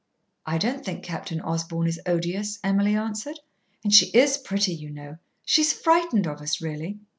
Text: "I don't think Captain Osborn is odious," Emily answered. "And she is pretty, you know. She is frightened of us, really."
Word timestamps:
"I 0.47 0.57
don't 0.57 0.83
think 0.83 1.03
Captain 1.03 1.39
Osborn 1.41 1.85
is 1.85 2.01
odious," 2.07 2.57
Emily 2.63 2.95
answered. 2.95 3.39
"And 3.83 3.93
she 3.93 4.07
is 4.17 4.35
pretty, 4.39 4.73
you 4.73 4.89
know. 4.89 5.19
She 5.45 5.61
is 5.61 5.73
frightened 5.73 6.25
of 6.25 6.41
us, 6.41 6.59
really." 6.59 6.97